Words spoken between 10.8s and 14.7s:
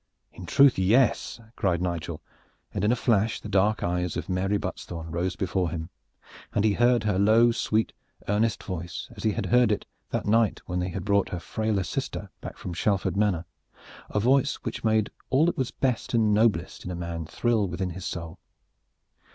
brought her frailer sister back from Shalford Manor, a voice